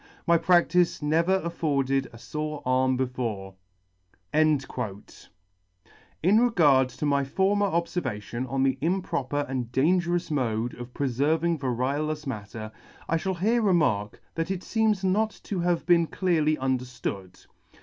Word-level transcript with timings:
My 0.25 0.35
practice 0.35 1.03
never 1.03 1.35
afforded 1.43 2.07
a 2.11 2.17
fore 2.17 2.63
arm 2.65 2.97
before, 2.97 3.53
1 4.33 4.59
* 4.97 6.23
In 6.23 6.39
regard 6.39 6.89
to 6.89 7.05
my 7.05 7.23
former 7.23 7.67
obfervation 7.67 8.47
on 8.51 8.63
the 8.63 8.79
improper 8.81 9.45
and 9.47 9.71
dangerous 9.71 10.31
mode 10.31 10.73
of 10.73 10.91
preferving 10.95 11.59
variolous 11.59 12.25
matter, 12.25 12.71
I 13.07 13.17
fhall 13.17 13.37
here 13.41 13.61
remark, 13.61 14.19
that 14.33 14.49
it 14.49 14.61
feems 14.63 15.03
not 15.03 15.39
to 15.43 15.59
have 15.59 15.85
been 15.85 16.07
clearly 16.07 16.57
underftood. 16.57 17.45